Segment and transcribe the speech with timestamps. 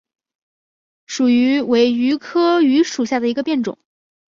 [1.05, 3.77] 蜀榆为榆科榆属下的一个变种。